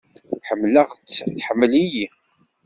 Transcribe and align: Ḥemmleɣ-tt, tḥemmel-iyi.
Ḥemmleɣ-tt, 0.47 1.15
tḥemmel-iyi. 1.37 2.07